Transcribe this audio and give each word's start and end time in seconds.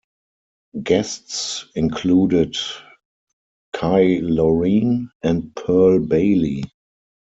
Guests 0.81 1.67
included 1.75 2.57
Kay 3.75 4.19
Lorene 4.21 5.11
and 5.21 5.55
Pearl 5.55 5.99
Bailey. 5.99 6.63